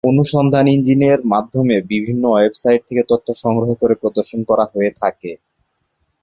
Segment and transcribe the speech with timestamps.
[0.03, 5.31] অনুসন্ধান ইঞ্জিনের মাধ্যমে বিভিন্ন ওয়েবসাইট থেকে তথ্য সংগ্রহ করে প্রদর্শন করা হয়ে থাকে।